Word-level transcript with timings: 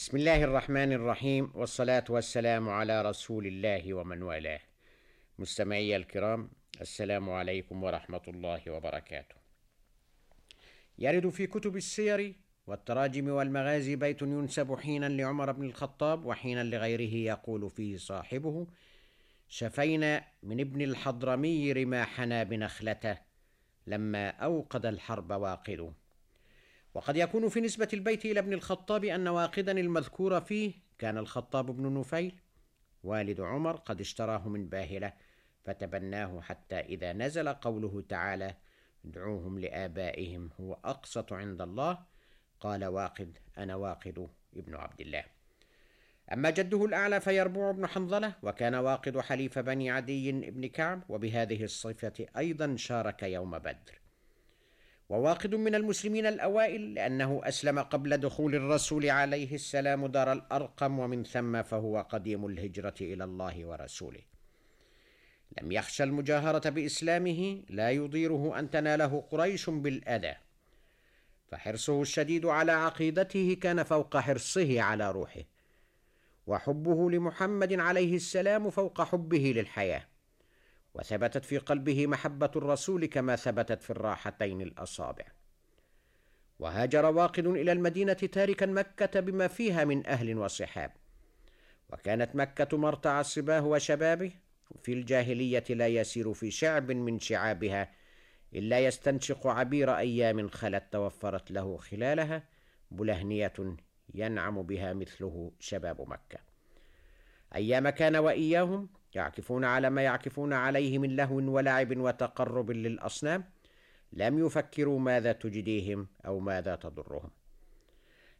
بسم 0.00 0.16
الله 0.16 0.44
الرحمن 0.44 0.92
الرحيم 0.92 1.50
والصلاة 1.54 2.04
والسلام 2.08 2.68
على 2.68 3.02
رسول 3.02 3.46
الله 3.46 3.94
ومن 3.94 4.22
والاه. 4.22 4.60
مستمعي 5.38 5.96
الكرام 5.96 6.50
السلام 6.80 7.30
عليكم 7.30 7.82
ورحمة 7.84 8.20
الله 8.28 8.70
وبركاته. 8.70 9.34
يرد 10.98 11.28
في 11.28 11.46
كتب 11.46 11.76
السير 11.76 12.34
والتراجم 12.66 13.28
والمغازي 13.28 13.96
بيت 13.96 14.22
ينسب 14.22 14.74
حينا 14.74 15.08
لعمر 15.08 15.52
بن 15.52 15.64
الخطاب 15.64 16.24
وحينا 16.24 16.64
لغيره 16.64 17.14
يقول 17.14 17.70
فيه 17.70 17.96
صاحبه: 17.96 18.66
شفينا 19.48 20.24
من 20.42 20.60
ابن 20.60 20.82
الحضرمي 20.82 21.72
رماحنا 21.72 22.42
بنخلته 22.42 23.18
لما 23.86 24.28
أوقد 24.28 24.86
الحرب 24.86 25.30
واقد. 25.30 25.92
وقد 26.94 27.16
يكون 27.16 27.48
في 27.48 27.60
نسبة 27.60 27.88
البيت 27.92 28.24
إلى 28.24 28.40
ابن 28.40 28.52
الخطاب 28.52 29.04
أن 29.04 29.28
واقدا 29.28 29.72
المذكور 29.72 30.40
فيه 30.40 30.72
كان 30.98 31.18
الخطاب 31.18 31.66
بن 31.66 31.98
نفيل. 31.98 32.40
والد 33.04 33.40
عمر 33.40 33.76
قد 33.76 34.00
اشتراه 34.00 34.48
من 34.48 34.68
باهلة 34.68 35.12
فتبناه 35.64 36.40
حتى 36.40 36.80
إذا 36.80 37.12
نزل 37.12 37.48
قوله 37.48 38.04
تعالى 38.08 38.54
ادعوهم 39.04 39.58
لآبائهم 39.58 40.50
هو 40.60 40.78
أقسط 40.84 41.32
عند 41.32 41.60
الله. 41.60 41.98
قال 42.60 42.84
واقد 42.84 43.38
أنا 43.58 43.74
واقد 43.74 44.28
ابن 44.56 44.74
عبد 44.74 45.00
الله. 45.00 45.24
أما 46.32 46.50
جده 46.50 46.84
الأعلى 46.84 47.20
فيربوع 47.20 47.70
بن 47.70 47.86
حنظلة 47.86 48.34
وكان 48.42 48.74
واقد 48.74 49.18
حليف 49.18 49.58
بني 49.58 49.90
عدي 49.90 50.32
بن 50.32 50.66
كعب 50.66 51.02
وبهذه 51.08 51.64
الصفة 51.64 52.26
أيضا 52.36 52.76
شارك 52.76 53.22
يوم 53.22 53.58
بدر. 53.58 53.99
وواقد 55.10 55.54
من 55.54 55.74
المسلمين 55.74 56.26
الأوائل 56.26 56.94
لأنه 56.94 57.40
أسلم 57.44 57.78
قبل 57.78 58.16
دخول 58.16 58.54
الرسول 58.54 59.10
عليه 59.10 59.54
السلام 59.54 60.06
دار 60.06 60.32
الأرقم 60.32 60.98
ومن 60.98 61.24
ثم 61.24 61.62
فهو 61.62 62.00
قديم 62.00 62.46
الهجرة 62.46 62.94
إلى 63.00 63.24
الله 63.24 63.66
ورسوله. 63.66 64.20
لم 65.60 65.72
يخشى 65.72 66.04
المجاهرة 66.04 66.68
بإسلامه 66.68 67.62
لا 67.68 67.90
يضيره 67.90 68.58
أن 68.58 68.70
تناله 68.70 69.24
قريش 69.30 69.70
بالأذى. 69.70 70.34
فحرصه 71.48 72.02
الشديد 72.02 72.46
على 72.46 72.72
عقيدته 72.72 73.56
كان 73.62 73.82
فوق 73.82 74.16
حرصه 74.16 74.82
على 74.82 75.10
روحه. 75.10 75.42
وحبه 76.46 77.10
لمحمد 77.10 77.72
عليه 77.72 78.16
السلام 78.16 78.70
فوق 78.70 79.02
حبه 79.02 79.52
للحياة. 79.56 80.06
وثبتت 80.94 81.44
في 81.44 81.58
قلبه 81.58 82.06
محبة 82.06 82.50
الرسول 82.56 83.06
كما 83.06 83.36
ثبتت 83.36 83.82
في 83.82 83.90
الراحتين 83.90 84.60
الأصابع. 84.60 85.24
وهاجر 86.58 87.04
واقد 87.04 87.46
إلى 87.46 87.72
المدينة 87.72 88.12
تاركا 88.12 88.66
مكة 88.66 89.20
بما 89.20 89.48
فيها 89.48 89.84
من 89.84 90.06
أهل 90.06 90.38
وصحاب. 90.38 90.92
وكانت 91.92 92.36
مكة 92.36 92.78
مرتع 92.78 93.20
الصباه 93.20 93.66
وشبابه 93.66 94.32
في 94.82 94.92
الجاهلية 94.92 95.64
لا 95.70 95.86
يسير 95.86 96.34
في 96.34 96.50
شعب 96.50 96.90
من 96.90 97.18
شعابها 97.18 97.90
إلا 98.54 98.80
يستنشق 98.80 99.46
عبير 99.46 99.96
أيام 99.96 100.48
خلت 100.48 100.84
توفرت 100.92 101.50
له 101.50 101.76
خلالها 101.76 102.42
بلهنية 102.90 103.52
ينعم 104.14 104.62
بها 104.62 104.92
مثله 104.92 105.52
شباب 105.60 106.08
مكة. 106.08 106.38
أيام 107.54 107.88
كان 107.88 108.16
وإياهم 108.16 108.88
يعكفون 109.14 109.64
على 109.64 109.90
ما 109.90 110.02
يعكفون 110.02 110.52
عليه 110.52 110.98
من 110.98 111.16
لهو 111.16 111.36
ولعب 111.36 111.96
وتقرب 111.96 112.70
للأصنام 112.70 113.44
لم 114.12 114.46
يفكروا 114.46 114.98
ماذا 115.00 115.32
تجديهم 115.32 116.08
أو 116.26 116.40
ماذا 116.40 116.76
تضرهم. 116.76 117.30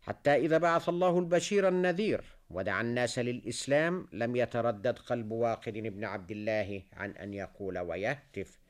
حتى 0.03 0.35
إذا 0.35 0.59
بعث 0.59 0.89
الله 0.89 1.19
البشير 1.19 1.69
النذير 1.69 2.25
ودعا 2.51 2.81
الناس 2.81 3.19
للإسلام 3.19 4.09
لم 4.13 4.37
يتردد 4.37 4.99
قلب 4.99 5.31
واقد 5.31 5.73
بن 5.73 6.05
عبد 6.05 6.31
الله 6.31 6.83
عن 6.93 7.11
أن 7.11 7.35
يقول 7.35 7.79
ويهتف 7.79 8.61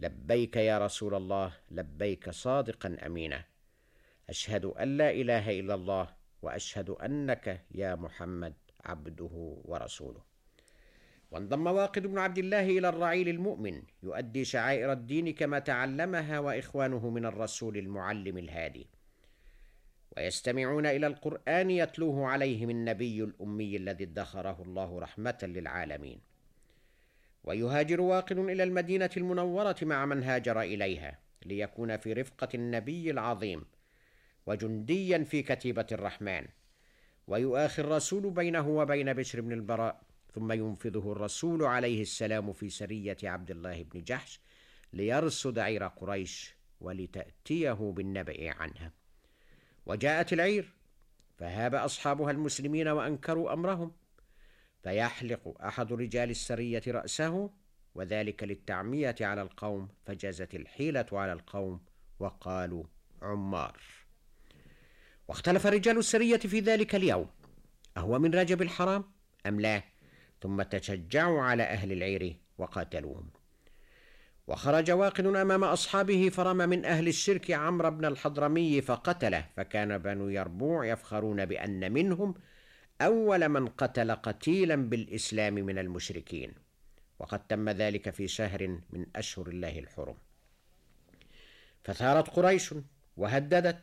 لبيك 0.00 0.56
يا 0.56 0.78
رسول 0.78 1.14
الله 1.14 1.52
لبيك 1.70 2.30
صادقا 2.30 2.96
امينا. 3.06 3.44
أشهد 4.28 4.64
أن 4.64 4.96
لا 4.96 5.10
إله 5.10 5.60
إلا 5.60 5.74
الله 5.74 6.08
وأشهد 6.42 6.90
أنك 6.90 7.64
يا 7.70 7.94
محمد 7.94 8.54
عبده 8.84 9.60
ورسوله. 9.64 10.22
وانضم 11.32 11.66
واقد 11.66 12.06
بن 12.06 12.18
عبد 12.18 12.38
الله 12.38 12.78
إلى 12.78 12.88
الرعيل 12.88 13.28
المؤمن 13.28 13.82
يؤدي 14.02 14.44
شعائر 14.44 14.92
الدين 14.92 15.32
كما 15.32 15.58
تعلمها 15.58 16.38
وإخوانه 16.38 17.10
من 17.10 17.26
الرسول 17.26 17.76
المعلم 17.76 18.38
الهادي. 18.38 18.86
ويستمعون 20.16 20.86
إلى 20.86 21.06
القرآن 21.06 21.70
يتلوه 21.70 22.26
عليهم 22.28 22.70
النبي 22.70 23.24
الأمي 23.24 23.76
الذي 23.76 24.04
ادخره 24.04 24.62
الله 24.62 25.00
رحمة 25.00 25.38
للعالمين. 25.42 26.20
ويهاجر 27.44 28.00
واقد 28.00 28.38
إلى 28.38 28.62
المدينة 28.62 29.10
المنورة 29.16 29.76
مع 29.82 30.06
من 30.06 30.22
هاجر 30.22 30.60
إليها 30.60 31.18
ليكون 31.46 31.96
في 31.96 32.12
رفقة 32.12 32.48
النبي 32.54 33.10
العظيم 33.10 33.64
وجنديا 34.46 35.24
في 35.24 35.42
كتيبة 35.42 35.86
الرحمن. 35.92 36.46
ويؤاخي 37.26 37.82
الرسول 37.82 38.30
بينه 38.30 38.68
وبين 38.68 39.12
بشر 39.12 39.40
بن 39.40 39.52
البراء 39.52 40.11
ثم 40.34 40.52
ينفذه 40.52 41.12
الرسول 41.12 41.64
عليه 41.64 42.02
السلام 42.02 42.52
في 42.52 42.70
سرية 42.70 43.16
عبد 43.22 43.50
الله 43.50 43.82
بن 43.82 44.02
جحش 44.02 44.40
ليرصد 44.92 45.58
عير 45.58 45.86
قريش 45.86 46.54
ولتأتيه 46.80 47.72
بالنبأ 47.72 48.54
عنها. 48.54 48.92
وجاءت 49.86 50.32
العير 50.32 50.72
فهاب 51.38 51.74
أصحابها 51.74 52.30
المسلمين 52.30 52.88
وأنكروا 52.88 53.52
أمرهم 53.52 53.92
فيحلق 54.82 55.62
أحد 55.64 55.92
رجال 55.92 56.30
السرية 56.30 56.82
رأسه 56.88 57.50
وذلك 57.94 58.44
للتعمية 58.44 59.16
على 59.20 59.42
القوم 59.42 59.88
فجازت 60.06 60.54
الحيلة 60.54 61.06
على 61.12 61.32
القوم 61.32 61.80
وقالوا 62.18 62.84
عمار. 63.22 63.80
واختلف 65.28 65.66
رجال 65.66 65.98
السرية 65.98 66.36
في 66.36 66.60
ذلك 66.60 66.94
اليوم 66.94 67.30
أهو 67.96 68.18
من 68.18 68.34
رجب 68.34 68.62
الحرام 68.62 69.04
أم 69.46 69.60
لا؟ 69.60 69.91
ثم 70.42 70.62
تشجعوا 70.62 71.42
على 71.42 71.62
أهل 71.62 71.92
العير 71.92 72.36
وقاتلوهم. 72.58 73.30
وخرج 74.46 74.90
واقد 74.90 75.26
أمام 75.26 75.64
أصحابه 75.64 76.28
فرمى 76.28 76.66
من 76.66 76.84
أهل 76.84 77.08
الشرك 77.08 77.50
عمرو 77.50 77.90
بن 77.90 78.04
الحضرمي 78.04 78.80
فقتله 78.80 79.44
فكان 79.56 79.98
بنو 79.98 80.28
يربوع 80.28 80.86
يفخرون 80.86 81.44
بأن 81.44 81.92
منهم 81.92 82.34
أول 83.00 83.48
من 83.48 83.68
قتل 83.68 84.10
قتيلا 84.12 84.76
بالإسلام 84.76 85.54
من 85.54 85.78
المشركين. 85.78 86.52
وقد 87.18 87.46
تم 87.46 87.68
ذلك 87.68 88.10
في 88.10 88.28
شهر 88.28 88.78
من 88.90 89.06
أشهر 89.16 89.48
الله 89.48 89.78
الحرم. 89.78 90.16
فثارت 91.84 92.28
قريش 92.30 92.74
وهددت 93.16 93.82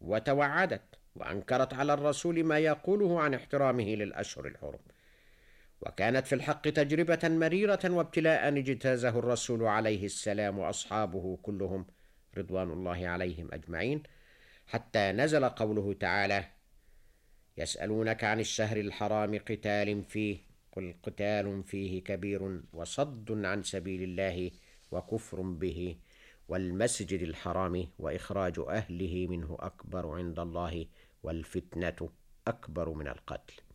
وتوعدت 0.00 0.82
وأنكرت 1.16 1.74
على 1.74 1.94
الرسول 1.94 2.44
ما 2.44 2.58
يقوله 2.58 3.20
عن 3.20 3.34
احترامه 3.34 3.94
للأشهر 3.94 4.46
الحرم. 4.46 4.78
وكانت 5.80 6.26
في 6.26 6.34
الحق 6.34 6.62
تجربة 6.62 7.18
مريرة 7.24 7.80
وابتلاء 7.84 8.48
اجتازه 8.48 9.08
الرسول 9.08 9.64
عليه 9.64 10.04
السلام 10.04 10.58
وأصحابه 10.58 11.38
كلهم 11.42 11.86
رضوان 12.38 12.70
الله 12.70 13.08
عليهم 13.08 13.48
أجمعين 13.52 14.02
حتى 14.66 15.12
نزل 15.12 15.44
قوله 15.44 15.92
تعالى 15.92 16.44
يسألونك 17.56 18.24
عن 18.24 18.40
الشهر 18.40 18.76
الحرام 18.76 19.38
قتال 19.38 20.04
فيه 20.04 20.38
قل 20.72 20.94
قتال 21.02 21.62
فيه 21.64 22.04
كبير 22.04 22.60
وصد 22.72 23.44
عن 23.44 23.62
سبيل 23.62 24.02
الله 24.02 24.50
وكفر 24.90 25.40
به 25.40 25.96
والمسجد 26.48 27.22
الحرام 27.22 27.88
وإخراج 27.98 28.58
أهله 28.68 29.26
منه 29.26 29.56
أكبر 29.60 30.06
عند 30.06 30.38
الله 30.38 30.86
والفتنة 31.22 32.08
أكبر 32.46 32.90
من 32.90 33.08
القتل. 33.08 33.67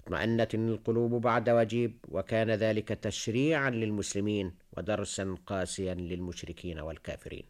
اطمأنت 0.00 0.54
القلوب 0.54 1.20
بعد 1.20 1.50
وجيب 1.50 1.96
وكان 2.08 2.50
ذلك 2.50 2.88
تشريعا 2.88 3.70
للمسلمين 3.70 4.54
ودرسا 4.76 5.36
قاسيا 5.46 5.94
للمشركين 5.94 6.80
والكافرين. 6.80 7.44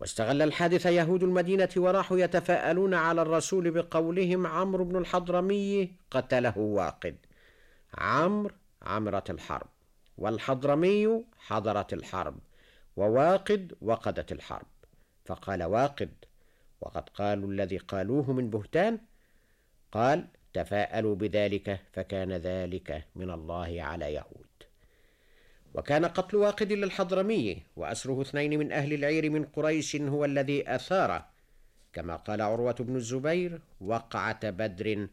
واستغل 0.00 0.42
الحادث 0.42 0.86
يهود 0.86 1.22
المدينة 1.22 1.68
وراحوا 1.76 2.18
يتفاءلون 2.18 2.94
على 2.94 3.22
الرسول 3.22 3.70
بقولهم 3.70 4.46
عمرو 4.46 4.84
بن 4.84 4.96
الحضرمي 4.96 5.92
قتله 6.10 6.58
واقد. 6.58 7.16
عمرو 7.94 8.54
عمرة 8.82 9.24
الحرب 9.30 9.68
والحضرمي 10.18 11.24
حضرت 11.38 11.92
الحرب 11.92 12.38
وواقد 12.96 13.74
وقدت 13.80 14.32
الحرب. 14.32 14.66
فقال 15.24 15.62
واقد 15.62 16.10
وقد 16.80 17.08
قالوا 17.08 17.50
الذي 17.50 17.78
قالوه 17.78 18.32
من 18.32 18.50
بهتان؟ 18.50 18.98
قال 19.92 20.28
تفاءلوا 20.54 21.14
بذلك 21.14 21.80
فكان 21.92 22.32
ذلك 22.32 23.04
من 23.16 23.30
الله 23.30 23.82
على 23.82 24.14
يهود. 24.14 24.46
وكان 25.74 26.04
قتل 26.04 26.36
واقد 26.36 26.72
للحضرمي 26.72 27.62
وأسره 27.76 28.22
اثنين 28.22 28.58
من 28.58 28.72
أهل 28.72 28.92
العير 28.92 29.30
من 29.30 29.44
قريش 29.44 29.96
هو 29.96 30.24
الذي 30.24 30.74
أثار. 30.74 31.24
كما 31.92 32.16
قال 32.16 32.42
عروة 32.42 32.76
بن 32.80 32.96
الزبير 32.96 33.60
وقعة 33.80 34.50
بدر 34.50 35.08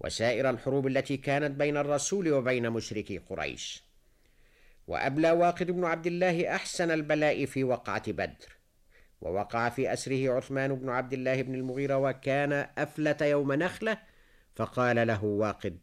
وسائر 0.00 0.50
الحروب 0.50 0.86
التي 0.86 1.16
كانت 1.16 1.50
بين 1.50 1.76
الرسول 1.76 2.32
وبين 2.32 2.70
مشركي 2.70 3.18
قريش. 3.18 3.84
وأبلى 4.88 5.30
واقد 5.30 5.70
بن 5.70 5.84
عبد 5.84 6.06
الله 6.06 6.54
أحسن 6.54 6.90
البلاء 6.90 7.46
في 7.46 7.64
وقعة 7.64 8.12
بدر. 8.12 8.54
ووقع 9.20 9.68
في 9.68 9.92
أسره 9.92 10.32
عثمان 10.32 10.74
بن 10.74 10.88
عبد 10.88 11.12
الله 11.12 11.42
بن 11.42 11.54
المغيرة 11.54 11.98
وكان 11.98 12.52
أفلت 12.78 13.22
يوم 13.22 13.52
نخلة 13.52 13.98
فقال 14.54 15.06
له 15.06 15.24
واقد 15.24 15.78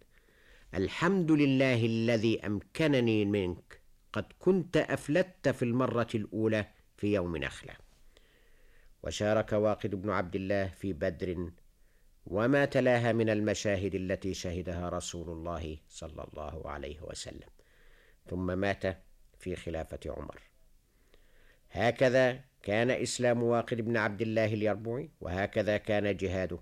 الحمد 0.73 1.31
لله 1.31 1.85
الذي 1.85 2.45
أمكنني 2.45 3.25
منك 3.25 3.81
قد 4.13 4.25
كنت 4.39 4.77
أفلت 4.77 5.49
في 5.49 5.65
المرة 5.65 6.07
الأولى 6.15 6.67
في 6.97 7.13
يوم 7.13 7.37
نخلة. 7.37 7.73
وشارك 9.03 9.53
واقد 9.53 9.95
بن 9.95 10.09
عبد 10.09 10.35
الله 10.35 10.67
في 10.67 10.93
بدر 10.93 11.51
وما 12.25 12.65
تلاها 12.65 13.11
من 13.11 13.29
المشاهد 13.29 13.95
التي 13.95 14.33
شهدها 14.33 14.89
رسول 14.89 15.29
الله 15.29 15.77
صلى 15.87 16.23
الله 16.23 16.69
عليه 16.69 17.01
وسلم 17.01 17.49
ثم 18.29 18.57
مات 18.57 18.83
في 19.39 19.55
خلافة 19.55 19.99
عمر. 20.05 20.41
هكذا 21.71 22.39
كان 22.63 22.91
إسلام 22.91 23.43
واقد 23.43 23.81
بن 23.81 23.97
عبد 23.97 24.21
الله 24.21 24.53
اليربوعي 24.53 25.11
وهكذا 25.21 25.77
كان 25.77 26.17
جهاده. 26.17 26.59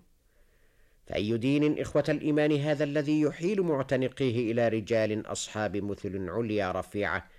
فأي 1.09 1.37
دين 1.37 1.79
إخوة 1.81 2.03
الإيمان 2.09 2.51
هذا 2.51 2.83
الذي 2.83 3.21
يحيل 3.21 3.61
معتنقيه 3.61 4.51
إلى 4.51 4.67
رجال 4.67 5.25
أصحاب 5.25 5.77
مثل 5.77 6.29
عليا 6.29 6.71
رفيعة 6.71 7.29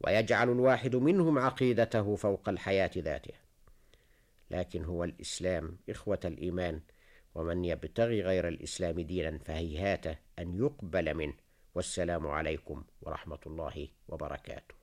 ويجعل 0.00 0.50
الواحد 0.50 0.96
منهم 0.96 1.38
عقيدته 1.38 2.16
فوق 2.16 2.48
الحياة 2.48 2.90
ذاتها 2.98 3.40
لكن 4.50 4.84
هو 4.84 5.04
الإسلام 5.04 5.76
إخوة 5.90 6.20
الإيمان 6.24 6.80
ومن 7.34 7.64
يبتغي 7.64 8.22
غير 8.22 8.48
الإسلام 8.48 9.00
دينا 9.00 9.38
فهيهات 9.38 10.06
أن 10.38 10.58
يقبل 10.58 11.14
منه. 11.14 11.34
والسلام 11.74 12.26
عليكم 12.26 12.84
ورحمة 13.02 13.38
الله 13.46 13.88
وبركاته. 14.08 14.81